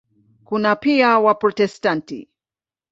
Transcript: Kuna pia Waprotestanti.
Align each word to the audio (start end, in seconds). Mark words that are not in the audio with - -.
Kuna 0.47 0.71
pia 0.75 1.09
Waprotestanti. 1.19 2.29